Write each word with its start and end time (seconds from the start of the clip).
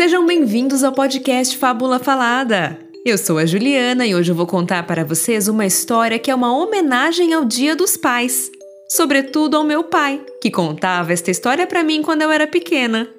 Sejam 0.00 0.24
bem-vindos 0.24 0.82
ao 0.82 0.94
podcast 0.94 1.58
Fábula 1.58 1.98
Falada. 1.98 2.78
Eu 3.04 3.18
sou 3.18 3.36
a 3.36 3.44
Juliana 3.44 4.06
e 4.06 4.14
hoje 4.14 4.32
eu 4.32 4.34
vou 4.34 4.46
contar 4.46 4.86
para 4.86 5.04
vocês 5.04 5.46
uma 5.46 5.66
história 5.66 6.18
que 6.18 6.30
é 6.30 6.34
uma 6.34 6.56
homenagem 6.56 7.34
ao 7.34 7.44
Dia 7.44 7.76
dos 7.76 7.98
Pais, 7.98 8.50
sobretudo 8.88 9.58
ao 9.58 9.62
meu 9.62 9.84
pai, 9.84 10.24
que 10.40 10.50
contava 10.50 11.12
esta 11.12 11.30
história 11.30 11.66
para 11.66 11.84
mim 11.84 12.00
quando 12.00 12.22
eu 12.22 12.30
era 12.30 12.46
pequena. 12.46 13.10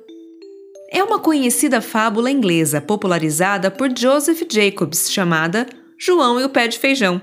É 0.91 1.03
uma 1.03 1.19
conhecida 1.19 1.81
fábula 1.81 2.31
inglesa 2.31 2.81
popularizada 2.81 3.69
por 3.69 3.95
Joseph 3.95 4.41
Jacobs 4.51 5.11
chamada 5.11 5.67
João 5.99 6.41
e 6.41 6.43
o 6.43 6.49
Pé 6.49 6.67
de 6.67 6.79
Feijão. 6.79 7.21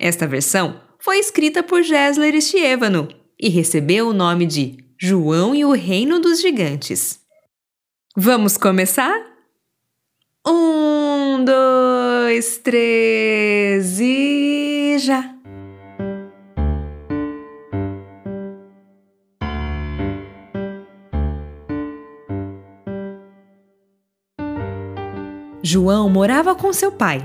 Esta 0.00 0.24
versão 0.24 0.80
foi 1.00 1.18
escrita 1.18 1.64
por 1.64 1.82
Gessler 1.82 2.36
Estievano 2.36 3.08
e 3.40 3.48
recebeu 3.48 4.06
o 4.06 4.12
nome 4.12 4.46
de 4.46 4.76
João 4.96 5.52
e 5.52 5.64
o 5.64 5.72
Reino 5.72 6.20
dos 6.20 6.40
Gigantes. 6.40 7.26
Vamos 8.20 8.56
começar? 8.56 9.16
Um, 10.44 11.44
dois, 11.44 12.58
três 12.58 14.00
e 14.00 14.96
já! 14.98 15.36
João 25.62 26.10
morava 26.10 26.56
com 26.56 26.72
seu 26.72 26.90
pai, 26.90 27.24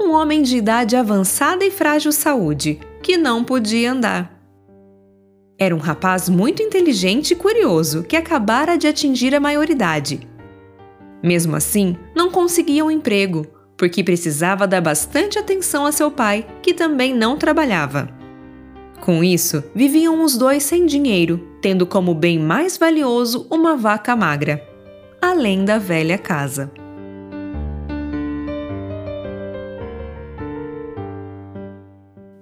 um 0.00 0.10
homem 0.10 0.42
de 0.42 0.56
idade 0.56 0.96
avançada 0.96 1.64
e 1.64 1.70
frágil 1.70 2.10
saúde, 2.10 2.80
que 3.00 3.16
não 3.16 3.44
podia 3.44 3.92
andar. 3.92 4.33
Era 5.64 5.74
um 5.74 5.78
rapaz 5.78 6.28
muito 6.28 6.62
inteligente 6.62 7.30
e 7.30 7.34
curioso 7.34 8.02
que 8.02 8.16
acabara 8.16 8.76
de 8.76 8.86
atingir 8.86 9.34
a 9.34 9.40
maioridade. 9.40 10.28
Mesmo 11.22 11.56
assim, 11.56 11.96
não 12.14 12.30
conseguia 12.30 12.84
um 12.84 12.90
emprego, 12.90 13.46
porque 13.74 14.04
precisava 14.04 14.66
dar 14.66 14.82
bastante 14.82 15.38
atenção 15.38 15.86
a 15.86 15.90
seu 15.90 16.10
pai, 16.10 16.46
que 16.60 16.74
também 16.74 17.14
não 17.14 17.38
trabalhava. 17.38 18.10
Com 19.00 19.24
isso, 19.24 19.64
viviam 19.74 20.22
os 20.22 20.36
dois 20.36 20.62
sem 20.64 20.84
dinheiro, 20.84 21.48
tendo 21.62 21.86
como 21.86 22.14
bem 22.14 22.38
mais 22.38 22.76
valioso 22.76 23.46
uma 23.50 23.74
vaca 23.74 24.14
magra, 24.14 24.62
além 25.18 25.64
da 25.64 25.78
velha 25.78 26.18
casa. 26.18 26.70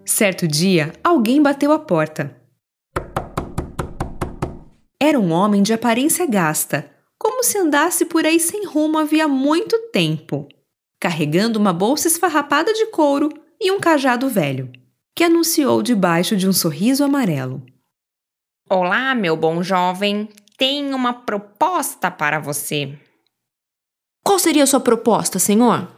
Certo 0.04 0.48
dia, 0.48 0.92
alguém 1.04 1.40
bateu 1.40 1.70
a 1.70 1.78
porta. 1.78 2.41
Era 5.04 5.18
um 5.18 5.32
homem 5.32 5.64
de 5.64 5.72
aparência 5.72 6.24
gasta, 6.24 6.88
como 7.18 7.42
se 7.42 7.58
andasse 7.58 8.04
por 8.04 8.24
aí 8.24 8.38
sem 8.38 8.64
rumo 8.64 8.98
havia 8.98 9.26
muito 9.26 9.76
tempo, 9.90 10.46
carregando 11.00 11.58
uma 11.58 11.72
bolsa 11.72 12.06
esfarrapada 12.06 12.72
de 12.72 12.86
couro 12.86 13.28
e 13.60 13.72
um 13.72 13.80
cajado 13.80 14.28
velho, 14.28 14.70
que 15.12 15.24
anunciou 15.24 15.82
debaixo 15.82 16.36
de 16.36 16.48
um 16.48 16.52
sorriso 16.52 17.02
amarelo. 17.02 17.66
Olá, 18.70 19.12
meu 19.12 19.36
bom 19.36 19.60
jovem, 19.60 20.28
tenho 20.56 20.94
uma 20.94 21.12
proposta 21.12 22.08
para 22.08 22.38
você. 22.38 22.96
Qual 24.24 24.38
seria 24.38 24.62
a 24.62 24.68
sua 24.68 24.78
proposta, 24.78 25.40
senhor? 25.40 25.92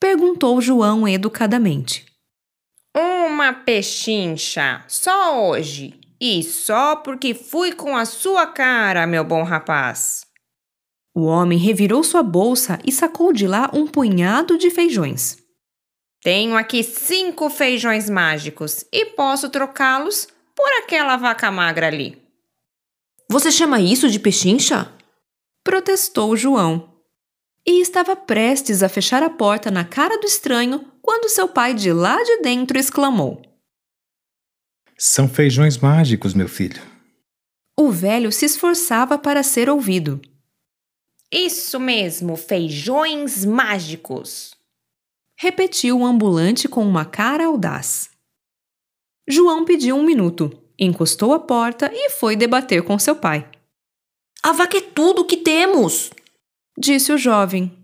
perguntou 0.00 0.60
João 0.60 1.06
educadamente. 1.06 2.04
Uma 2.92 3.52
pechincha, 3.52 4.84
só 4.88 5.48
hoje, 5.48 6.00
e 6.20 6.42
só 6.42 6.96
porque 6.96 7.34
fui 7.34 7.72
com 7.72 7.96
a 7.96 8.04
sua 8.04 8.46
cara, 8.46 9.06
meu 9.06 9.24
bom 9.24 9.42
rapaz. 9.42 10.26
O 11.14 11.24
homem 11.24 11.58
revirou 11.58 12.04
sua 12.04 12.22
bolsa 12.22 12.78
e 12.84 12.92
sacou 12.92 13.32
de 13.32 13.46
lá 13.46 13.70
um 13.72 13.86
punhado 13.86 14.58
de 14.58 14.70
feijões. 14.70 15.38
Tenho 16.22 16.56
aqui 16.56 16.82
cinco 16.82 17.48
feijões 17.48 18.10
mágicos 18.10 18.84
e 18.92 19.06
posso 19.06 19.48
trocá-los 19.48 20.28
por 20.54 20.68
aquela 20.82 21.16
vaca 21.16 21.50
magra 21.50 21.86
ali. 21.86 22.20
Você 23.30 23.50
chama 23.50 23.80
isso 23.80 24.08
de 24.08 24.18
pechincha? 24.18 24.92
protestou 25.64 26.36
João. 26.36 26.92
E 27.66 27.80
estava 27.80 28.14
prestes 28.14 28.82
a 28.82 28.88
fechar 28.88 29.22
a 29.24 29.30
porta 29.30 29.70
na 29.70 29.84
cara 29.84 30.18
do 30.18 30.26
estranho 30.26 30.84
quando 31.02 31.28
seu 31.28 31.48
pai 31.48 31.74
de 31.74 31.92
lá 31.92 32.22
de 32.22 32.42
dentro 32.42 32.78
exclamou: 32.78 33.42
são 34.98 35.28
feijões 35.28 35.76
mágicos, 35.78 36.32
meu 36.32 36.48
filho. 36.48 36.82
O 37.76 37.90
velho 37.90 38.32
se 38.32 38.46
esforçava 38.46 39.18
para 39.18 39.42
ser 39.42 39.68
ouvido. 39.68 40.20
Isso 41.30 41.78
mesmo, 41.78 42.36
feijões 42.36 43.44
mágicos. 43.44 44.54
Repetiu 45.36 45.98
o 45.98 46.06
ambulante 46.06 46.68
com 46.68 46.86
uma 46.86 47.04
cara 47.04 47.44
audaz. 47.44 48.08
João 49.28 49.64
pediu 49.64 49.96
um 49.96 50.04
minuto, 50.04 50.50
encostou 50.78 51.34
a 51.34 51.40
porta 51.40 51.90
e 51.92 52.10
foi 52.10 52.36
debater 52.36 52.82
com 52.82 52.98
seu 52.98 53.16
pai. 53.16 53.46
A 54.42 54.52
vaca 54.52 54.78
é 54.78 54.80
tudo 54.80 55.22
o 55.22 55.24
que 55.26 55.36
temos, 55.36 56.10
disse 56.78 57.12
o 57.12 57.18
jovem. 57.18 57.76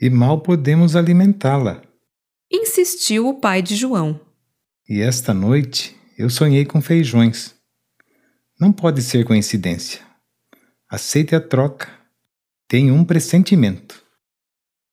E 0.00 0.08
mal 0.08 0.40
podemos 0.40 0.96
alimentá-la, 0.96 1.82
insistiu 2.50 3.28
o 3.28 3.34
pai 3.34 3.60
de 3.60 3.76
João. 3.76 4.18
E 4.88 5.00
esta 5.00 5.34
noite 5.34 5.94
eu 6.16 6.30
sonhei 6.30 6.64
com 6.64 6.80
feijões. 6.80 7.54
Não 8.58 8.72
pode 8.72 9.02
ser 9.02 9.24
coincidência. 9.24 10.00
Aceite 10.88 11.34
a 11.34 11.40
troca. 11.40 11.88
Tenho 12.68 12.94
um 12.94 13.04
pressentimento. 13.04 14.02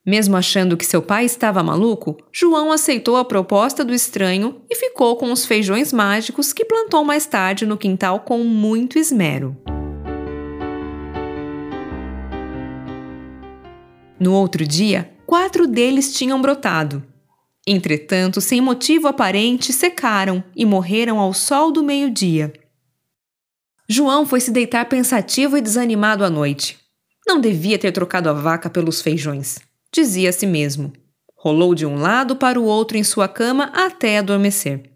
Mesmo 0.06 0.36
achando 0.36 0.76
que 0.76 0.86
seu 0.86 1.02
pai 1.02 1.26
estava 1.26 1.62
maluco, 1.62 2.18
João 2.34 2.72
aceitou 2.72 3.18
a 3.18 3.26
proposta 3.26 3.86
do 3.86 3.94
estranho 3.94 4.64
e 4.68 4.76
ficou 4.76 5.16
com 5.16 5.32
os 5.32 5.46
feijões 5.46 5.94
mágicos 5.94 6.52
que 6.52 6.66
plantou 6.66 7.04
mais 7.06 7.28
tarde 7.28 7.68
no 7.68 7.78
quintal 7.78 8.22
com 8.22 8.40
muito 8.44 8.98
esmero. 8.98 9.56
No 14.20 14.34
outro 14.34 14.66
dia, 14.66 15.12
quatro 15.28 15.68
deles 15.68 16.14
tinham 16.14 16.42
brotado 16.42 17.11
Entretanto, 17.66 18.42
sem 18.42 18.60
motivo 18.60 19.08
aparente, 19.08 19.72
secaram 19.72 20.44
e 20.56 20.66
morreram 20.66 21.20
ao 21.20 21.34
sol 21.34 21.72
do 21.72 21.84
meio-dia. 21.84 22.52
João 23.88 24.26
foi 24.26 24.40
se 24.40 24.52
deitar 24.52 24.86
pensativo 24.86 25.58
e 25.58 25.62
desanimado 25.62 26.24
à 26.24 26.30
noite. 26.30 26.80
Não 27.28 27.40
devia 27.40 27.78
ter 27.78 27.92
trocado 27.92 28.30
a 28.30 28.34
vaca 28.34 28.70
pelos 28.70 29.02
feijões, 29.02 29.60
dizia 29.94 30.30
a 30.30 30.34
si 30.34 30.48
mesmo. 30.48 30.92
Rolou 31.36 31.76
de 31.76 31.86
um 31.86 31.96
lado 31.96 32.36
para 32.36 32.60
o 32.60 32.64
outro 32.64 32.98
em 32.98 33.04
sua 33.04 33.28
cama 33.28 33.66
até 33.74 34.18
adormecer. 34.18 34.92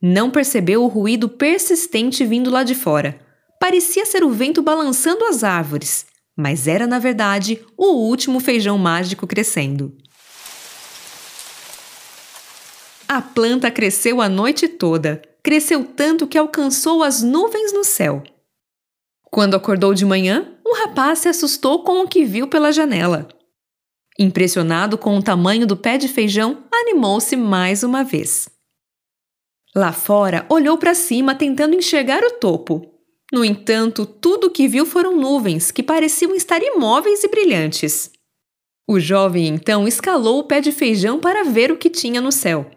Não 0.00 0.30
percebeu 0.30 0.84
o 0.84 0.88
ruído 0.88 1.28
persistente 1.28 2.24
vindo 2.24 2.50
lá 2.50 2.62
de 2.62 2.74
fora. 2.74 3.18
Parecia 3.60 4.06
ser 4.06 4.22
o 4.22 4.30
vento 4.30 4.62
balançando 4.62 5.24
as 5.24 5.42
árvores, 5.42 6.06
mas 6.36 6.68
era, 6.68 6.86
na 6.86 7.00
verdade, 7.00 7.60
o 7.76 7.92
último 7.92 8.38
feijão 8.38 8.78
mágico 8.78 9.26
crescendo. 9.26 9.96
A 13.10 13.22
planta 13.22 13.70
cresceu 13.70 14.20
a 14.20 14.28
noite 14.28 14.68
toda, 14.68 15.22
cresceu 15.42 15.82
tanto 15.82 16.26
que 16.26 16.36
alcançou 16.36 17.02
as 17.02 17.22
nuvens 17.22 17.72
no 17.72 17.82
céu. 17.82 18.22
Quando 19.30 19.56
acordou 19.56 19.94
de 19.94 20.04
manhã, 20.04 20.58
o 20.62 20.74
rapaz 20.74 21.20
se 21.20 21.28
assustou 21.28 21.82
com 21.82 22.02
o 22.02 22.06
que 22.06 22.26
viu 22.26 22.48
pela 22.48 22.70
janela. 22.70 23.26
Impressionado 24.18 24.98
com 24.98 25.16
o 25.16 25.22
tamanho 25.22 25.66
do 25.66 25.74
pé 25.74 25.96
de 25.96 26.06
feijão, 26.06 26.64
animou-se 26.70 27.34
mais 27.34 27.82
uma 27.82 28.04
vez. 28.04 28.46
Lá 29.74 29.92
fora, 29.92 30.44
olhou 30.50 30.76
para 30.76 30.92
cima 30.92 31.34
tentando 31.34 31.74
enxergar 31.74 32.22
o 32.22 32.32
topo. 32.32 32.92
No 33.32 33.42
entanto, 33.42 34.04
tudo 34.04 34.48
o 34.48 34.50
que 34.50 34.68
viu 34.68 34.84
foram 34.84 35.16
nuvens 35.16 35.70
que 35.70 35.82
pareciam 35.82 36.34
estar 36.34 36.62
imóveis 36.62 37.24
e 37.24 37.28
brilhantes. 37.28 38.10
O 38.86 39.00
jovem 39.00 39.46
então 39.46 39.88
escalou 39.88 40.40
o 40.40 40.44
pé 40.44 40.60
de 40.60 40.72
feijão 40.72 41.18
para 41.18 41.44
ver 41.44 41.72
o 41.72 41.76
que 41.78 41.88
tinha 41.88 42.20
no 42.20 42.32
céu. 42.32 42.70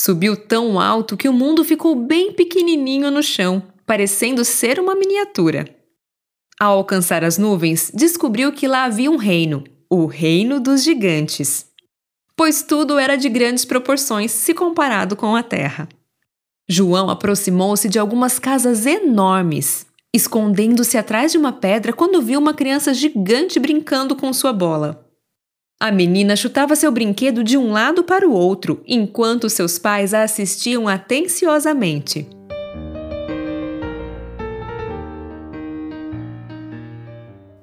Subiu 0.00 0.36
tão 0.36 0.78
alto 0.78 1.16
que 1.16 1.28
o 1.28 1.32
mundo 1.32 1.64
ficou 1.64 1.96
bem 1.96 2.32
pequenininho 2.32 3.10
no 3.10 3.20
chão, 3.20 3.60
parecendo 3.84 4.44
ser 4.44 4.78
uma 4.78 4.94
miniatura. 4.94 5.68
Ao 6.56 6.78
alcançar 6.78 7.24
as 7.24 7.36
nuvens, 7.36 7.90
descobriu 7.92 8.52
que 8.52 8.68
lá 8.68 8.84
havia 8.84 9.10
um 9.10 9.16
reino, 9.16 9.64
o 9.90 10.06
Reino 10.06 10.60
dos 10.60 10.84
Gigantes. 10.84 11.66
Pois 12.36 12.62
tudo 12.62 12.96
era 12.96 13.16
de 13.16 13.28
grandes 13.28 13.64
proporções 13.64 14.30
se 14.30 14.54
comparado 14.54 15.16
com 15.16 15.34
a 15.34 15.42
terra. 15.42 15.88
João 16.68 17.10
aproximou-se 17.10 17.88
de 17.88 17.98
algumas 17.98 18.38
casas 18.38 18.86
enormes, 18.86 19.84
escondendo-se 20.14 20.96
atrás 20.96 21.32
de 21.32 21.38
uma 21.38 21.52
pedra 21.52 21.92
quando 21.92 22.22
viu 22.22 22.38
uma 22.38 22.54
criança 22.54 22.94
gigante 22.94 23.58
brincando 23.58 24.14
com 24.14 24.32
sua 24.32 24.52
bola. 24.52 25.07
A 25.80 25.92
menina 25.92 26.34
chutava 26.34 26.74
seu 26.74 26.90
brinquedo 26.90 27.44
de 27.44 27.56
um 27.56 27.70
lado 27.70 28.02
para 28.02 28.28
o 28.28 28.32
outro, 28.32 28.82
enquanto 28.84 29.48
seus 29.48 29.78
pais 29.78 30.12
a 30.12 30.24
assistiam 30.24 30.88
atenciosamente. 30.88 32.28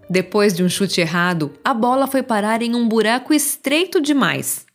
Depois 0.09 0.53
de 0.53 0.63
um 0.63 0.69
chute 0.69 1.01
errado, 1.01 1.51
a 1.61 1.73
bola 1.73 2.07
foi 2.07 2.23
parar 2.23 2.61
em 2.61 2.73
um 2.73 2.87
buraco 2.87 3.33
estreito 3.33 3.99
demais. 3.99 4.65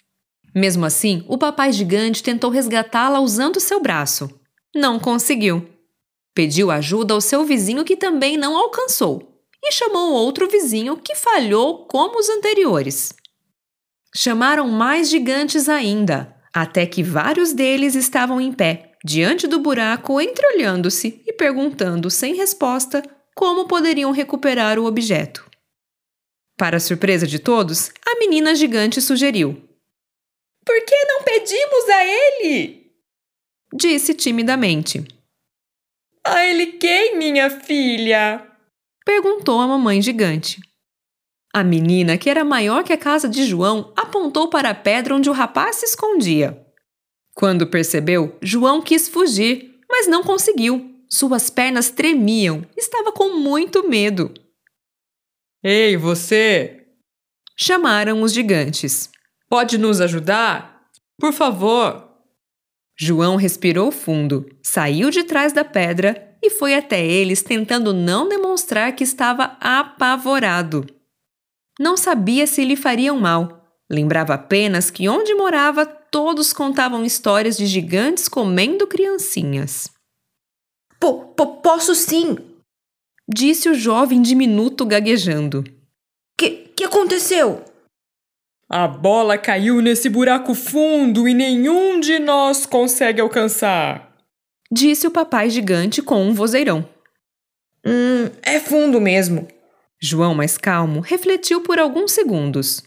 Mesmo 0.54 0.84
assim, 0.84 1.24
o 1.26 1.38
papai 1.38 1.72
gigante 1.72 2.22
tentou 2.22 2.50
resgatá-la 2.50 3.20
usando 3.20 3.58
seu 3.58 3.80
braço. 3.80 4.28
Não 4.74 4.98
conseguiu. 4.98 5.66
Pediu 6.34 6.70
ajuda 6.70 7.14
ao 7.14 7.22
seu 7.22 7.42
vizinho 7.42 7.86
que 7.86 7.96
também 7.96 8.36
não 8.36 8.54
alcançou 8.54 9.30
e 9.64 9.72
chamou 9.72 10.12
outro 10.12 10.46
vizinho 10.46 10.98
que 10.98 11.14
falhou 11.14 11.86
como 11.86 12.18
os 12.18 12.28
anteriores. 12.28 13.14
Chamaram 14.14 14.68
mais 14.68 15.08
gigantes 15.08 15.68
ainda, 15.68 16.36
até 16.52 16.84
que 16.84 17.02
vários 17.02 17.52
deles 17.52 17.94
estavam 17.94 18.40
em 18.40 18.52
pé, 18.52 18.96
diante 19.04 19.46
do 19.46 19.60
buraco, 19.60 20.20
entreolhando-se 20.20 21.22
e 21.26 21.32
perguntando 21.32 22.10
sem 22.10 22.34
resposta 22.34 23.02
como 23.34 23.68
poderiam 23.68 24.10
recuperar 24.10 24.78
o 24.78 24.84
objeto. 24.84 25.48
Para 26.58 26.80
surpresa 26.80 27.26
de 27.26 27.38
todos, 27.38 27.90
a 28.06 28.18
menina 28.18 28.54
gigante 28.54 29.00
sugeriu: 29.00 29.54
Por 30.64 30.84
que 30.84 31.04
não 31.06 31.22
pedimos 31.22 31.88
a 31.88 32.04
ele? 32.04 32.92
Disse 33.72 34.12
timidamente. 34.12 35.04
A 36.26 36.44
ele 36.44 36.72
quem, 36.72 37.16
minha 37.16 37.48
filha? 37.48 38.46
Perguntou 39.04 39.60
a 39.60 39.66
mamãe 39.66 40.02
gigante. 40.02 40.60
A 41.52 41.64
menina, 41.64 42.16
que 42.16 42.30
era 42.30 42.44
maior 42.44 42.84
que 42.84 42.92
a 42.92 42.98
casa 42.98 43.28
de 43.28 43.44
João, 43.44 43.92
apontou 43.96 44.48
para 44.48 44.70
a 44.70 44.74
pedra 44.74 45.14
onde 45.14 45.28
o 45.28 45.32
rapaz 45.32 45.76
se 45.76 45.86
escondia. 45.86 46.64
Quando 47.34 47.66
percebeu, 47.66 48.36
João 48.40 48.80
quis 48.80 49.08
fugir, 49.08 49.80
mas 49.88 50.06
não 50.06 50.22
conseguiu. 50.22 50.94
Suas 51.08 51.50
pernas 51.50 51.90
tremiam, 51.90 52.64
estava 52.76 53.10
com 53.10 53.36
muito 53.36 53.88
medo. 53.88 54.32
Ei, 55.62 55.96
você! 55.96 56.86
Chamaram 57.56 58.22
os 58.22 58.32
gigantes. 58.32 59.10
Pode 59.48 59.76
nos 59.76 60.00
ajudar? 60.00 60.86
Por 61.18 61.32
favor! 61.32 62.08
João 62.96 63.34
respirou 63.34 63.90
fundo, 63.90 64.46
saiu 64.62 65.10
de 65.10 65.24
trás 65.24 65.52
da 65.52 65.64
pedra 65.64 66.36
e 66.42 66.50
foi 66.50 66.74
até 66.74 67.04
eles 67.04 67.42
tentando 67.42 67.92
não 67.92 68.28
demonstrar 68.28 68.94
que 68.94 69.02
estava 69.02 69.56
apavorado. 69.60 70.86
Não 71.80 71.96
sabia 71.96 72.46
se 72.46 72.62
lhe 72.62 72.76
fariam 72.76 73.18
mal. 73.18 73.66
Lembrava 73.90 74.34
apenas 74.34 74.90
que 74.90 75.08
onde 75.08 75.34
morava 75.34 75.86
todos 75.86 76.52
contavam 76.52 77.06
histórias 77.06 77.56
de 77.56 77.64
gigantes 77.64 78.28
comendo 78.28 78.86
criancinhas. 78.86 79.90
P 81.00 81.06
posso 81.62 81.94
sim, 81.94 82.36
disse 83.26 83.68
o 83.70 83.74
jovem 83.74 84.20
diminuto 84.20 84.84
gaguejando. 84.84 85.64
Que 86.36 86.50
que 86.76 86.84
aconteceu? 86.84 87.64
A 88.68 88.86
bola 88.86 89.38
caiu 89.38 89.80
nesse 89.80 90.10
buraco 90.10 90.54
fundo 90.54 91.26
e 91.26 91.32
nenhum 91.32 91.98
de 91.98 92.18
nós 92.18 92.66
consegue 92.66 93.22
alcançar. 93.22 94.14
Disse 94.70 95.06
o 95.06 95.10
papai 95.10 95.48
gigante 95.48 96.02
com 96.02 96.22
um 96.22 96.34
vozeirão. 96.34 96.86
Hum, 97.84 98.30
é 98.42 98.60
fundo 98.60 99.00
mesmo. 99.00 99.48
João, 100.02 100.34
mais 100.34 100.56
calmo, 100.56 101.00
refletiu 101.00 101.62
por 101.62 101.78
alguns 101.78 102.12
segundos. 102.12 102.82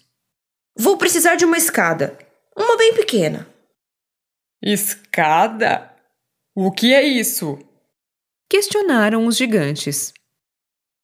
Vou 0.76 0.98
precisar 0.98 1.36
de 1.36 1.46
uma 1.46 1.58
escada. 1.58 2.18
Uma 2.58 2.76
bem 2.76 2.94
pequena. 2.96 3.48
Escada? 4.62 5.94
O 6.56 6.72
que 6.72 6.94
é 6.94 7.04
isso? 7.04 7.60
Questionaram 8.50 9.28
os 9.28 9.38
gigantes. 9.38 10.14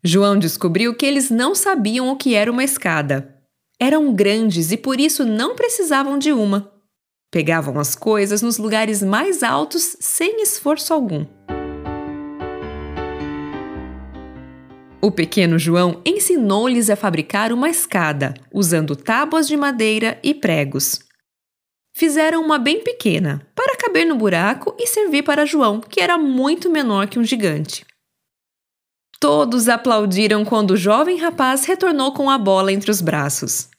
João 0.03 0.39
descobriu 0.39 0.95
que 0.95 1.05
eles 1.05 1.29
não 1.29 1.53
sabiam 1.53 2.09
o 2.09 2.17
que 2.17 2.33
era 2.33 2.51
uma 2.51 2.63
escada. 2.63 3.35
Eram 3.79 4.13
grandes 4.13 4.71
e 4.71 4.77
por 4.77 4.99
isso 4.99 5.25
não 5.25 5.55
precisavam 5.55 6.17
de 6.17 6.31
uma. 6.31 6.71
Pegavam 7.31 7.79
as 7.79 7.95
coisas 7.95 8.41
nos 8.41 8.57
lugares 8.57 9.03
mais 9.03 9.43
altos 9.43 9.97
sem 9.99 10.41
esforço 10.41 10.93
algum. 10.93 11.25
O 15.01 15.09
pequeno 15.11 15.57
João 15.57 16.01
ensinou-lhes 16.05 16.89
a 16.89 16.95
fabricar 16.95 17.53
uma 17.53 17.69
escada, 17.69 18.33
usando 18.53 18.97
tábuas 18.97 19.47
de 19.47 19.55
madeira 19.55 20.19
e 20.21 20.33
pregos. 20.33 20.99
Fizeram 21.93 22.43
uma 22.43 22.59
bem 22.59 22.83
pequena, 22.83 23.45
para 23.55 23.77
caber 23.77 24.05
no 24.05 24.17
buraco 24.17 24.75
e 24.77 24.85
servir 24.85 25.23
para 25.23 25.45
João, 25.45 25.79
que 25.79 26.01
era 26.01 26.17
muito 26.17 26.69
menor 26.69 27.07
que 27.07 27.17
um 27.17 27.23
gigante. 27.23 27.85
Todos 29.21 29.69
aplaudiram 29.69 30.43
quando 30.43 30.71
o 30.71 30.77
jovem 30.77 31.17
rapaz 31.17 31.63
retornou 31.63 32.13
com 32.13 32.29
a 32.29 32.37
bola 32.37 32.71
entre 32.71 32.91
os 32.91 32.99
braços. 32.99 33.69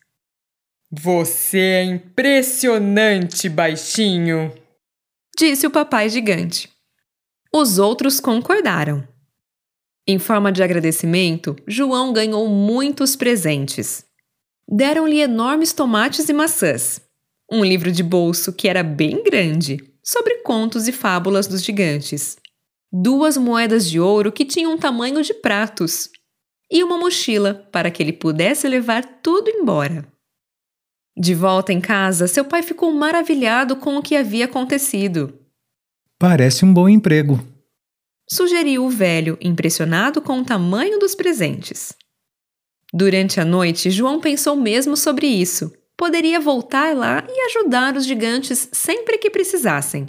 Você 0.91 1.59
é 1.59 1.85
impressionante, 1.85 3.49
baixinho! 3.49 4.53
Disse 5.39 5.67
o 5.67 5.71
papai 5.71 6.09
gigante. 6.09 6.71
Os 7.53 7.79
outros 7.79 8.21
concordaram. 8.21 9.07
Em 10.07 10.19
forma 10.19 10.51
de 10.51 10.63
agradecimento, 10.63 11.57
João 11.67 12.13
ganhou 12.13 12.49
muitos 12.49 13.15
presentes. 13.17 14.05
Deram-lhe 14.69 15.21
enormes 15.21 15.73
tomates 15.73 16.29
e 16.29 16.33
maçãs, 16.33 17.01
um 17.51 17.65
livro 17.65 17.91
de 17.91 18.03
bolso 18.03 18.53
que 18.53 18.69
era 18.69 18.83
bem 18.83 19.23
grande, 19.23 19.79
sobre 20.03 20.37
contos 20.37 20.89
e 20.89 20.93
fábulas 20.93 21.47
dos 21.47 21.63
gigantes, 21.63 22.37
duas 22.93 23.37
moedas 23.37 23.89
de 23.89 24.01
ouro 24.01 24.33
que 24.33 24.45
tinham 24.45 24.79
tamanho 24.79 25.23
de 25.23 25.35
pratos 25.35 26.09
e 26.71 26.83
uma 26.85 26.99
mochila 26.99 27.55
para 27.73 27.91
que 27.91 28.03
ele 28.03 28.13
pudesse 28.13 28.69
levar 28.69 29.05
tudo 29.23 29.51
embora. 29.51 30.07
De 31.17 31.35
volta 31.35 31.73
em 31.73 31.81
casa, 31.81 32.27
seu 32.27 32.45
pai 32.45 32.63
ficou 32.63 32.93
maravilhado 32.93 33.77
com 33.77 33.97
o 33.97 34.03
que 34.03 34.17
havia 34.17 34.45
acontecido. 34.45 35.35
Parece 36.19 36.65
um 36.65 36.73
bom 36.73 36.89
emprego, 36.89 37.45
sugeriu 38.31 38.85
o 38.85 38.89
velho, 38.89 39.37
impressionado 39.41 40.23
com 40.23 40.39
o 40.39 40.45
tamanho 40.45 41.01
dos 41.01 41.17
presentes. 41.17 41.93
Durante 42.95 43.41
a 43.41 43.45
noite, 43.45 43.91
João 43.91 44.21
pensou 44.21 44.55
mesmo 44.55 44.97
sobre 44.97 45.27
isso. 45.27 45.73
Poderia 45.97 46.39
voltar 46.39 46.97
lá 46.97 47.27
e 47.29 47.47
ajudar 47.47 47.97
os 47.97 48.07
gigantes 48.07 48.69
sempre 48.73 49.19
que 49.19 49.31
precisassem. 49.31 50.07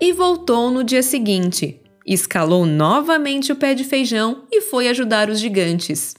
E 0.00 0.12
voltou 0.12 0.70
no 0.70 0.84
dia 0.84 1.02
seguinte. 1.02 1.80
Escalou 2.06 2.66
novamente 2.66 3.50
o 3.50 3.56
pé 3.56 3.72
de 3.72 3.82
feijão 3.82 4.46
e 4.52 4.60
foi 4.60 4.88
ajudar 4.88 5.30
os 5.30 5.40
gigantes 5.40 6.14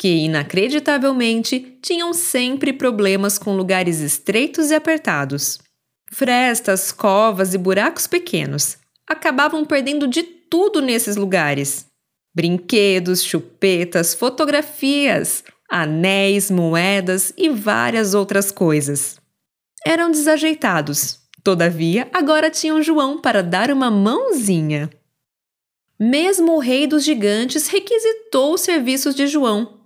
que, 0.00 0.24
inacreditavelmente, 0.24 1.76
tinham 1.82 2.14
sempre 2.14 2.72
problemas 2.72 3.36
com 3.36 3.54
lugares 3.54 4.00
estreitos 4.00 4.70
e 4.70 4.74
apertados. 4.74 5.58
Frestas, 6.10 6.90
covas 6.90 7.52
e 7.52 7.58
buracos 7.58 8.06
pequenos. 8.06 8.78
Acabavam 9.06 9.62
perdendo 9.62 10.08
de 10.08 10.22
tudo 10.22 10.80
nesses 10.80 11.16
lugares: 11.16 11.84
brinquedos, 12.34 13.22
chupetas, 13.22 14.14
fotografias, 14.14 15.44
anéis, 15.70 16.50
moedas 16.50 17.34
e 17.36 17.50
várias 17.50 18.14
outras 18.14 18.50
coisas. 18.50 19.20
Eram 19.86 20.10
desajeitados, 20.10 21.18
todavia 21.44 22.08
agora 22.10 22.50
tinham 22.50 22.82
João 22.82 23.20
para 23.20 23.42
dar 23.42 23.70
uma 23.70 23.90
mãozinha. 23.90 24.88
Mesmo 25.98 26.56
o 26.56 26.58
rei 26.58 26.86
dos 26.86 27.04
gigantes 27.04 27.68
requisitou 27.68 28.54
os 28.54 28.62
serviços 28.62 29.14
de 29.14 29.26
João 29.26 29.78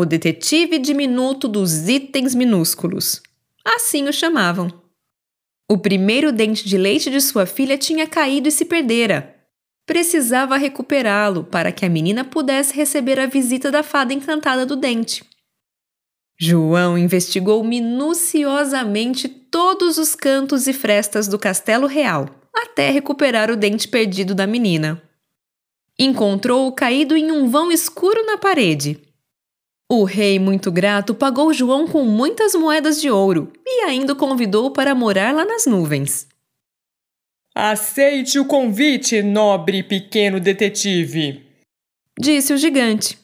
o 0.00 0.04
detetive 0.04 0.78
diminuto 0.78 1.48
dos 1.48 1.88
itens 1.88 2.32
minúsculos. 2.32 3.20
Assim 3.64 4.06
o 4.06 4.12
chamavam. 4.12 4.70
O 5.68 5.76
primeiro 5.76 6.30
dente 6.30 6.68
de 6.68 6.78
leite 6.78 7.10
de 7.10 7.20
sua 7.20 7.46
filha 7.46 7.76
tinha 7.76 8.06
caído 8.06 8.46
e 8.46 8.52
se 8.52 8.64
perdera. 8.64 9.34
Precisava 9.84 10.56
recuperá-lo 10.56 11.42
para 11.42 11.72
que 11.72 11.84
a 11.84 11.88
menina 11.88 12.24
pudesse 12.24 12.74
receber 12.74 13.18
a 13.18 13.26
visita 13.26 13.72
da 13.72 13.82
fada 13.82 14.14
encantada 14.14 14.64
do 14.64 14.76
dente. 14.76 15.24
João 16.38 16.96
investigou 16.96 17.64
minuciosamente 17.64 19.28
todos 19.28 19.98
os 19.98 20.14
cantos 20.14 20.68
e 20.68 20.72
frestas 20.72 21.26
do 21.26 21.38
castelo 21.40 21.88
real 21.88 22.28
até 22.54 22.90
recuperar 22.90 23.50
o 23.50 23.56
dente 23.56 23.88
perdido 23.88 24.32
da 24.32 24.46
menina. 24.46 25.02
Encontrou-o 25.98 26.72
caído 26.72 27.16
em 27.16 27.32
um 27.32 27.48
vão 27.50 27.72
escuro 27.72 28.24
na 28.24 28.38
parede 28.38 29.07
o 29.90 30.04
rei, 30.04 30.38
muito 30.38 30.70
grato, 30.70 31.14
pagou 31.14 31.52
João 31.52 31.86
com 31.86 32.04
muitas 32.04 32.54
moedas 32.54 33.00
de 33.00 33.10
ouro 33.10 33.50
e 33.66 33.84
ainda 33.84 34.12
o 34.12 34.16
convidou 34.16 34.70
para 34.70 34.94
morar 34.94 35.34
lá 35.34 35.46
nas 35.46 35.64
nuvens. 35.64 36.28
Aceite 37.54 38.38
o 38.38 38.44
convite, 38.44 39.22
nobre 39.22 39.82
pequeno 39.82 40.38
detetive, 40.38 41.42
disse 42.20 42.52
o 42.52 42.58
gigante. 42.58 43.18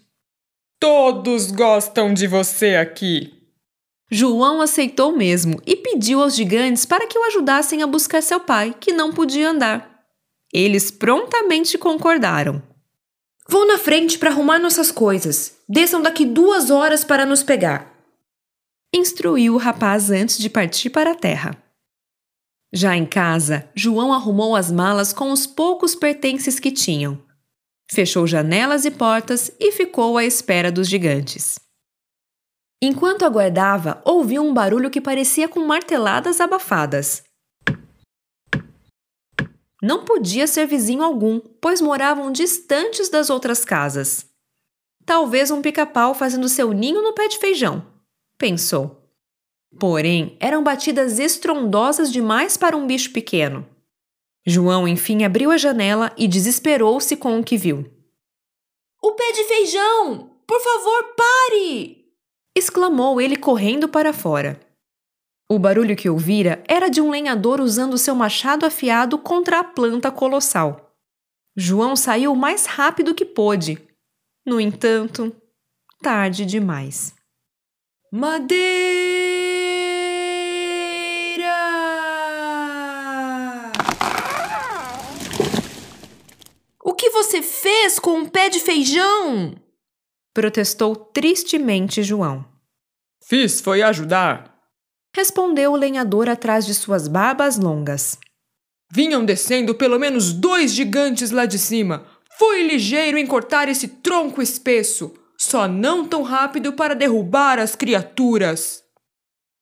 Todos 0.81 1.51
gostam 1.51 2.15
de 2.15 2.27
você 2.27 2.77
aqui. 2.77 3.33
João 4.11 4.61
aceitou 4.61 5.17
mesmo 5.17 5.61
e 5.67 5.77
pediu 5.77 6.23
aos 6.23 6.35
gigantes 6.35 6.87
para 6.87 7.07
que 7.07 7.19
o 7.19 7.25
ajudassem 7.25 7.83
a 7.83 7.87
buscar 7.87 8.23
seu 8.23 8.41
pai, 8.41 8.75
que 8.79 8.93
não 8.93 9.13
podia 9.13 9.51
andar. 9.51 10.03
Eles 10.53 10.91
prontamente 10.91 11.77
concordaram. 11.77 12.63
Vou 13.49 13.67
na 13.67 13.79
frente 13.79 14.19
para 14.19 14.31
arrumar 14.31 14.59
nossas 14.59 14.91
coisas. 14.91 15.59
Desçam 15.69 16.01
daqui 16.01 16.25
duas 16.25 16.71
horas 16.71 17.05
para 17.05 17.27
nos 17.27 17.43
pegar. 17.43 17.93
Instruiu 18.95 19.55
o 19.55 19.59
rapaz 19.59 20.11
antes 20.11 20.39
de 20.39 20.49
partir 20.49 20.91
para 20.91 21.13
a 21.13 21.15
terra. 21.15 21.57
Já 22.73 22.97
em 22.97 23.07
casa, 23.07 23.69
João 23.75 24.13
arrumou 24.13 24.57
as 24.57 24.73
malas 24.73 25.13
com 25.13 25.31
os 25.31 25.47
poucos 25.47 25.95
pertences 25.95 26.59
que 26.59 26.73
tinham. 26.73 27.23
Fechou 27.91 28.27
janelas 28.27 28.85
e 28.85 28.91
portas 28.91 29.53
e 29.61 29.71
ficou 29.73 30.17
à 30.17 30.25
espera 30.25 30.73
dos 30.73 30.89
gigantes. 30.89 31.59
Enquanto 32.83 33.25
aguardava, 33.25 34.03
ouviu 34.05 34.43
um 34.43 34.53
barulho 34.53 34.91
que 34.91 35.01
parecia 35.01 35.49
com 35.49 35.61
marteladas 35.61 36.41
abafadas. 36.41 37.23
Não 39.85 40.03
podia 40.03 40.47
ser 40.47 40.67
vizinho 40.67 41.03
algum, 41.03 41.39
pois 41.61 41.79
moravam 41.79 42.33
distantes 42.33 43.11
das 43.11 43.29
outras 43.29 43.67
casas. 43.67 44.25
Talvez 45.05 45.51
um 45.51 45.61
pica-pau 45.61 46.15
fazendo 46.15 46.49
seu 46.49 46.73
ninho 46.73 47.03
no 47.03 47.13
pé 47.13 47.29
de 47.29 47.37
feijão, 47.37 47.87
pensou. 48.39 49.07
Porém, 49.79 50.39
eram 50.41 50.65
batidas 50.65 51.19
estrondosas 51.19 52.11
demais 52.11 52.57
para 52.57 52.75
um 52.75 52.87
bicho 52.87 53.13
pequeno. 53.13 53.69
João 54.47 54.89
enfim 54.89 55.23
abriu 55.23 55.51
a 55.51 55.59
janela 55.59 56.15
e 56.17 56.27
desesperou-se 56.27 57.15
com 57.19 57.39
o 57.39 57.45
que 57.45 57.59
viu. 57.59 57.85
O 59.03 59.13
pé 59.13 59.33
de 59.33 59.45
feijão! 59.45 60.31
Por 60.47 60.63
favor, 60.63 61.15
pare! 61.15 62.07
exclamou 62.57 63.21
ele 63.21 63.37
correndo 63.37 63.87
para 63.87 64.15
fora. 64.15 64.59
O 65.49 65.59
barulho 65.59 65.95
que 65.95 66.09
ouvira 66.09 66.63
era 66.67 66.89
de 66.89 67.01
um 67.01 67.11
lenhador 67.11 67.61
usando 67.61 67.99
seu 67.99 68.15
machado 68.15 68.65
afiado 68.65 69.19
contra 69.19 69.61
a 69.61 69.65
planta 69.65 70.11
colossal. 70.11 70.97
João 71.57 71.95
saiu 71.95 72.33
o 72.33 72.37
mais 72.37 72.65
rápido 72.67 73.15
que 73.15 73.25
pôde. 73.25 73.79
No 74.45 74.59
entanto, 74.59 75.35
tarde 76.03 76.47
demais. 76.47 77.15
Madeira! 78.11 78.95
O 86.83 86.95
que 86.95 87.11
você 87.11 87.43
fez 87.43 87.99
com 87.99 88.19
um 88.19 88.29
pé 88.29 88.49
de 88.49 88.61
feijão? 88.61 89.55
Protestou 90.33 90.97
tristemente 90.97 92.03
João. 92.03 92.45
Fiz 93.23 93.61
foi 93.61 93.83
ajudar, 93.83 94.54
respondeu 95.15 95.73
o 95.73 95.77
lenhador 95.77 96.29
atrás 96.29 96.67
de 96.67 96.75
suas 96.75 97.07
barbas 97.07 97.57
longas. 97.57 98.19
Vinham 98.91 99.25
descendo 99.25 99.75
pelo 99.75 99.99
menos 99.99 100.33
dois 100.33 100.75
gigantes 100.75 101.31
lá 101.31 101.47
de 101.47 101.59
cima. 101.59 102.05
Fui 102.37 102.63
ligeiro 102.63 103.17
em 103.17 103.27
cortar 103.27 103.69
esse 103.69 103.87
tronco 103.87 104.43
espesso, 104.43 105.15
só 105.39 105.69
não 105.69 106.07
tão 106.07 106.23
rápido 106.23 106.73
para 106.73 106.95
derrubar 106.95 107.61
as 107.61 107.77
criaturas. 107.77 108.83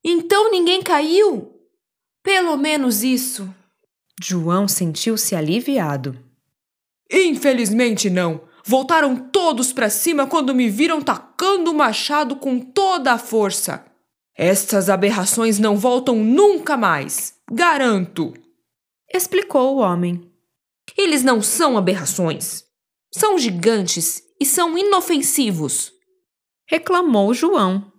Então 0.02 0.50
ninguém 0.50 0.82
caiu? 0.82 1.52
Pelo 2.22 2.56
menos 2.56 3.02
isso. 3.02 3.54
João 4.22 4.66
sentiu-se 4.66 5.34
aliviado. 5.36 6.18
Infelizmente 7.10 8.08
não. 8.08 8.40
Voltaram 8.64 9.16
todos 9.16 9.72
para 9.72 9.90
cima 9.90 10.26
quando 10.26 10.54
me 10.54 10.70
viram 10.70 11.02
tacando 11.02 11.72
o 11.72 11.74
machado 11.74 12.36
com 12.36 12.58
toda 12.58 13.12
a 13.12 13.18
força. 13.18 13.84
Estas 14.36 14.88
aberrações 14.88 15.58
não 15.58 15.76
voltam 15.76 16.16
nunca 16.16 16.76
mais, 16.76 17.34
garanto. 17.50 18.32
Explicou 19.12 19.76
o 19.76 19.78
homem. 19.80 20.30
Eles 20.96 21.22
não 21.22 21.42
são 21.42 21.76
aberrações. 21.76 22.64
São 23.14 23.38
gigantes 23.38 24.22
e 24.40 24.46
são 24.46 24.76
inofensivos. 24.76 25.92
Reclamou 26.66 27.34
João. 27.34 27.92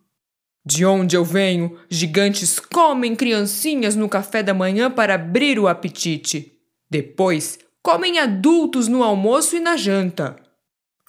De 0.65 0.85
onde 0.85 1.15
eu 1.15 1.23
venho, 1.23 1.77
gigantes 1.89 2.59
comem 2.59 3.15
criancinhas 3.15 3.95
no 3.95 4.09
café 4.09 4.41
da 4.41 4.53
manhã 4.53 4.89
para 4.89 5.15
abrir 5.15 5.59
o 5.59 5.67
apetite. 5.67 6.53
Depois, 6.89 7.59
comem 7.83 8.17
adultos 8.17 8.87
no 8.87 9.03
almoço 9.03 9.55
e 9.55 9.59
na 9.59 9.75
janta. 9.75 10.35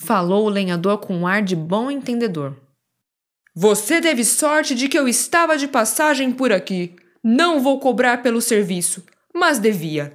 Falou 0.00 0.47
o 0.47 0.50
lenhador 0.50 0.99
com 0.99 1.16
um 1.16 1.26
ar 1.26 1.40
de 1.40 1.54
bom 1.54 1.90
entendedor. 1.90 2.63
Você 3.56 4.00
teve 4.00 4.25
sorte 4.25 4.75
de 4.75 4.88
que 4.88 4.99
eu 4.99 5.06
estava 5.06 5.56
de 5.56 5.68
passagem 5.68 6.32
por 6.32 6.52
aqui. 6.52 6.96
Não 7.23 7.61
vou 7.61 7.78
cobrar 7.78 8.20
pelo 8.20 8.40
serviço, 8.40 9.04
mas 9.32 9.61
devia. 9.61 10.12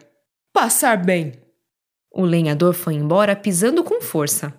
Passar 0.51 0.97
bem. 0.97 1.31
O 2.11 2.23
lenhador 2.23 2.73
foi 2.73 2.95
embora 2.95 3.37
pisando 3.37 3.81
com 3.81 4.01
força. 4.01 4.53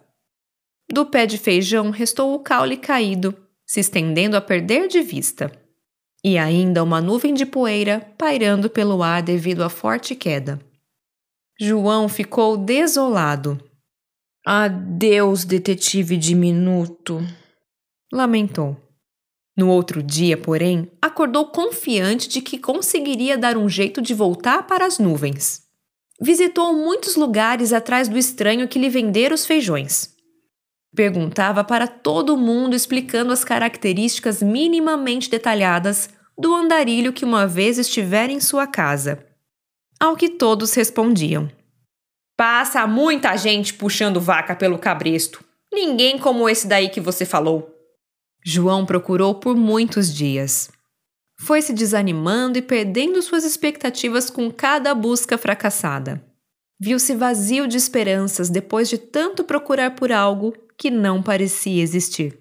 Do 0.90 1.04
pé 1.04 1.26
de 1.26 1.36
feijão 1.36 1.90
restou 1.90 2.34
o 2.34 2.38
caule 2.38 2.78
caído, 2.78 3.36
se 3.66 3.80
estendendo 3.80 4.34
a 4.34 4.40
perder 4.40 4.88
de 4.88 5.02
vista. 5.02 5.52
E 6.24 6.38
ainda 6.38 6.82
uma 6.82 7.02
nuvem 7.02 7.34
de 7.34 7.44
poeira 7.44 8.00
pairando 8.16 8.70
pelo 8.70 9.02
ar 9.02 9.22
devido 9.22 9.62
à 9.62 9.68
forte 9.68 10.14
queda. 10.14 10.58
João 11.60 12.08
ficou 12.08 12.56
desolado. 12.56 13.62
Adeus, 14.46 15.44
detetive 15.44 16.16
diminuto 16.16 17.22
lamentou. 18.12 18.76
No 19.56 19.68
outro 19.68 20.02
dia, 20.02 20.36
porém, 20.36 20.90
acordou 21.02 21.46
confiante 21.46 22.28
de 22.28 22.40
que 22.40 22.58
conseguiria 22.58 23.36
dar 23.36 23.56
um 23.56 23.68
jeito 23.68 24.00
de 24.00 24.14
voltar 24.14 24.66
para 24.66 24.86
as 24.86 24.98
nuvens. 24.98 25.62
Visitou 26.20 26.74
muitos 26.74 27.16
lugares 27.16 27.72
atrás 27.72 28.08
do 28.08 28.18
estranho 28.18 28.68
que 28.68 28.78
lhe 28.78 28.88
vendera 28.88 29.34
os 29.34 29.46
feijões. 29.46 30.14
Perguntava 30.94 31.62
para 31.62 31.86
todo 31.86 32.36
mundo 32.36 32.74
explicando 32.74 33.32
as 33.32 33.44
características 33.44 34.42
minimamente 34.42 35.30
detalhadas 35.30 36.10
do 36.38 36.54
andarilho 36.54 37.12
que 37.12 37.24
uma 37.24 37.46
vez 37.46 37.78
estivera 37.78 38.32
em 38.32 38.40
sua 38.40 38.66
casa. 38.66 39.24
Ao 39.98 40.16
que 40.16 40.30
todos 40.30 40.74
respondiam: 40.74 41.50
Passa 42.36 42.86
muita 42.86 43.36
gente 43.36 43.74
puxando 43.74 44.20
vaca 44.20 44.56
pelo 44.56 44.78
cabresto. 44.78 45.44
Ninguém 45.72 46.18
como 46.18 46.48
esse 46.48 46.66
daí 46.66 46.88
que 46.88 47.00
você 47.00 47.24
falou. 47.24 47.79
João 48.44 48.86
procurou 48.86 49.34
por 49.34 49.56
muitos 49.56 50.12
dias. 50.12 50.70
Foi 51.38 51.62
se 51.62 51.72
desanimando 51.72 52.58
e 52.58 52.62
perdendo 52.62 53.22
suas 53.22 53.44
expectativas 53.44 54.30
com 54.30 54.50
cada 54.50 54.94
busca 54.94 55.36
fracassada. 55.36 56.24
Viu-se 56.78 57.14
vazio 57.14 57.68
de 57.68 57.76
esperanças 57.76 58.48
depois 58.48 58.88
de 58.88 58.96
tanto 58.96 59.44
procurar 59.44 59.94
por 59.94 60.10
algo 60.10 60.54
que 60.78 60.90
não 60.90 61.22
parecia 61.22 61.82
existir. 61.82 62.40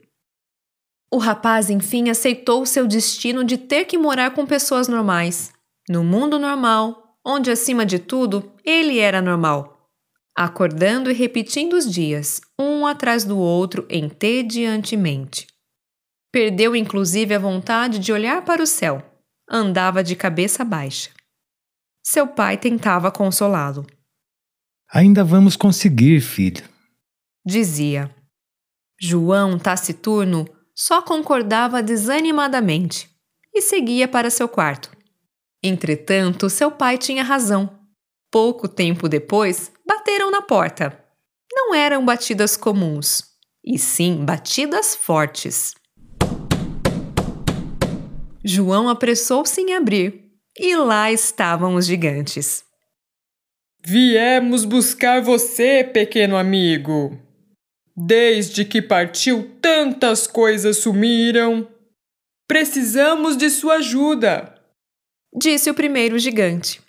O 1.12 1.18
rapaz, 1.18 1.70
enfim, 1.70 2.10
aceitou 2.10 2.66
seu 2.66 2.88
destino 2.88 3.44
de 3.44 3.58
ter 3.58 3.86
que 3.86 3.98
morar 3.98 4.32
com 4.32 4.46
pessoas 4.46 4.88
normais, 4.88 5.52
no 5.90 6.04
mundo 6.04 6.40
normal, 6.40 7.18
onde, 7.26 7.52
acima 7.52 7.86
de 7.86 8.00
tudo, 8.00 8.52
ele 8.64 9.00
era 9.00 9.22
normal, 9.22 9.90
acordando 10.38 11.10
e 11.12 11.14
repetindo 11.14 11.74
os 11.74 11.92
dias, 11.92 12.40
um 12.58 12.86
atrás 12.86 13.26
do 13.26 13.38
outro, 13.38 13.86
entediantemente. 13.90 15.49
Perdeu 16.32 16.76
inclusive 16.76 17.34
a 17.34 17.40
vontade 17.40 18.00
de 18.00 18.14
olhar 18.14 18.44
para 18.44 18.62
o 18.62 18.68
céu. 18.68 19.04
Andava 19.50 20.04
de 20.04 20.16
cabeça 20.16 20.64
baixa. 20.64 21.10
Seu 22.04 22.28
pai 22.28 22.58
tentava 22.58 23.12
consolá-lo. 23.12 23.86
Ainda 24.92 25.24
vamos 25.24 25.56
conseguir, 25.56 26.22
filho. 26.22 26.64
Dizia. 27.46 28.14
João, 29.00 29.58
taciturno, 29.58 30.48
só 30.76 31.02
concordava 31.02 31.82
desanimadamente 31.82 33.10
e 33.54 33.62
seguia 33.62 34.08
para 34.08 34.30
seu 34.30 34.48
quarto. 34.48 34.92
Entretanto, 35.64 36.50
seu 36.50 36.72
pai 36.72 36.98
tinha 36.98 37.24
razão. 37.24 37.80
Pouco 38.32 38.68
tempo 38.68 39.10
depois, 39.10 39.72
bateram 39.86 40.32
na 40.32 40.42
porta. 40.42 40.98
Não 41.52 41.74
eram 41.74 42.06
batidas 42.06 42.56
comuns, 42.56 43.24
e 43.64 43.78
sim 43.78 44.24
batidas 44.24 44.96
fortes. 44.96 45.74
João 48.44 48.88
apressou-se 48.88 49.60
em 49.60 49.74
abrir, 49.74 50.32
e 50.58 50.76
lá 50.76 51.12
estavam 51.12 51.76
os 51.76 51.86
gigantes. 51.86 52.64
Viemos 53.82 54.66
buscar 54.66 55.22
você, 55.22 55.84
pequeno 55.84 56.36
amigo. 56.36 57.18
Desde 57.96 58.64
que 58.64 58.82
partiu, 58.82 59.52
tantas 59.62 60.28
coisas 60.28 60.78
sumiram. 60.78 61.68
Precisamos 62.48 63.38
de 63.38 63.50
sua 63.50 63.76
ajuda, 63.76 64.56
disse 65.36 65.70
o 65.70 65.74
primeiro 65.74 66.18
gigante. 66.18 66.82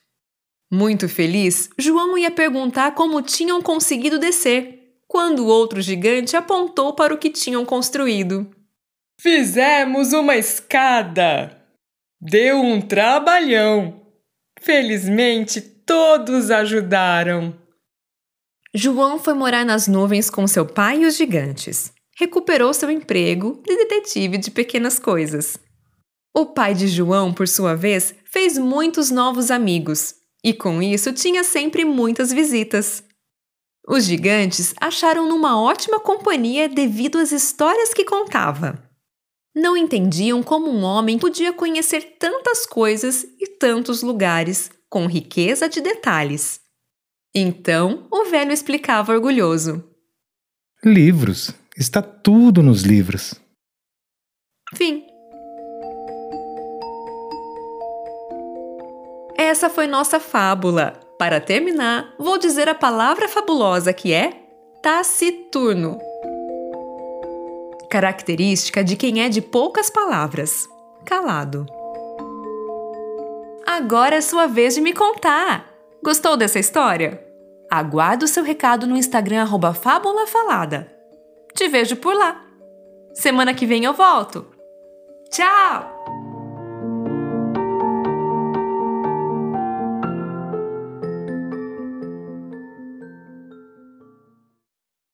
Muito 0.72 1.08
feliz, 1.08 1.68
João 1.76 2.16
ia 2.16 2.30
perguntar 2.30 2.94
como 2.94 3.20
tinham 3.20 3.60
conseguido 3.60 4.18
descer, 4.18 4.94
quando 5.06 5.40
o 5.40 5.46
outro 5.46 5.82
gigante 5.82 6.36
apontou 6.36 6.94
para 6.94 7.12
o 7.12 7.18
que 7.18 7.28
tinham 7.28 7.64
construído. 7.64 8.48
Fizemos 9.22 10.14
uma 10.14 10.34
escada. 10.34 11.62
Deu 12.18 12.56
um 12.56 12.80
trabalhão. 12.80 14.00
Felizmente 14.58 15.60
todos 15.60 16.50
ajudaram. 16.50 17.54
João 18.74 19.18
foi 19.18 19.34
morar 19.34 19.66
nas 19.66 19.86
nuvens 19.86 20.30
com 20.30 20.46
seu 20.46 20.64
pai 20.64 21.02
e 21.02 21.06
os 21.06 21.18
gigantes. 21.18 21.92
Recuperou 22.18 22.72
seu 22.72 22.90
emprego 22.90 23.62
de 23.66 23.76
detetive 23.76 24.38
de 24.38 24.50
pequenas 24.50 24.98
coisas. 24.98 25.58
O 26.34 26.46
pai 26.46 26.72
de 26.72 26.88
João, 26.88 27.30
por 27.30 27.46
sua 27.46 27.74
vez, 27.74 28.14
fez 28.24 28.56
muitos 28.56 29.10
novos 29.10 29.50
amigos 29.50 30.14
e 30.42 30.54
com 30.54 30.80
isso 30.80 31.12
tinha 31.12 31.44
sempre 31.44 31.84
muitas 31.84 32.32
visitas. 32.32 33.04
Os 33.86 34.04
gigantes 34.04 34.74
acharam 34.80 35.28
numa 35.28 35.60
ótima 35.60 36.00
companhia 36.00 36.70
devido 36.70 37.18
às 37.18 37.32
histórias 37.32 37.92
que 37.92 38.04
contava. 38.06 38.89
Não 39.54 39.76
entendiam 39.76 40.42
como 40.42 40.70
um 40.70 40.82
homem 40.82 41.18
podia 41.18 41.52
conhecer 41.52 42.16
tantas 42.18 42.64
coisas 42.66 43.24
e 43.38 43.46
tantos 43.46 44.02
lugares, 44.02 44.70
com 44.88 45.06
riqueza 45.06 45.68
de 45.68 45.80
detalhes. 45.80 46.60
Então 47.34 48.06
o 48.10 48.24
velho 48.24 48.52
explicava 48.52 49.12
orgulhoso: 49.12 49.84
Livros. 50.84 51.52
Está 51.76 52.02
tudo 52.02 52.62
nos 52.62 52.82
livros. 52.82 53.34
Fim. 54.74 55.04
Essa 59.36 59.70
foi 59.70 59.86
nossa 59.86 60.20
fábula. 60.20 61.00
Para 61.18 61.40
terminar, 61.40 62.14
vou 62.18 62.38
dizer 62.38 62.68
a 62.68 62.74
palavra 62.74 63.28
fabulosa 63.28 63.92
que 63.92 64.12
é 64.12 64.30
taciturno. 64.82 65.98
Característica 67.90 68.84
de 68.84 68.94
quem 68.94 69.20
é 69.20 69.28
de 69.28 69.42
poucas 69.42 69.90
palavras, 69.90 70.68
calado. 71.04 71.66
Agora 73.66 74.14
é 74.14 74.20
sua 74.20 74.46
vez 74.46 74.76
de 74.76 74.80
me 74.80 74.92
contar. 74.92 75.68
Gostou 76.00 76.36
dessa 76.36 76.60
história? 76.60 77.26
Aguardo 77.68 78.28
seu 78.28 78.44
recado 78.44 78.86
no 78.86 78.96
Instagram 78.96 79.42
arroba 79.42 79.74
Fábula 79.74 80.24
Falada. 80.28 80.88
Te 81.52 81.66
vejo 81.66 81.96
por 81.96 82.14
lá. 82.14 82.40
Semana 83.12 83.52
que 83.52 83.66
vem 83.66 83.84
eu 83.84 83.92
volto. 83.92 84.46
Tchau! 85.32 85.99